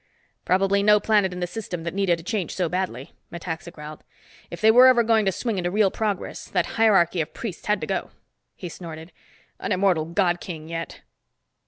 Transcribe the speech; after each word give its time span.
"Probably 0.45 0.81
no 0.81 0.99
planet 0.99 1.31
in 1.31 1.41
the 1.41 1.45
system 1.45 1.83
that 1.83 1.93
needed 1.93 2.19
a 2.19 2.23
change 2.23 2.55
so 2.55 2.67
badly," 2.67 3.13
Metaxa 3.31 3.69
growled. 3.71 4.03
"If 4.49 4.59
they 4.59 4.71
were 4.71 4.87
ever 4.87 5.03
going 5.03 5.25
to 5.25 5.31
swing 5.31 5.59
into 5.59 5.69
real 5.69 5.91
progress, 5.91 6.45
that 6.47 6.65
hierarchy 6.65 7.21
of 7.21 7.35
priests 7.35 7.67
had 7.67 7.79
to 7.81 7.85
go." 7.85 8.09
He 8.55 8.67
snorted. 8.67 9.11
"An 9.59 9.71
immortal 9.71 10.05
God 10.05 10.39
King, 10.41 10.67
yet." 10.67 11.01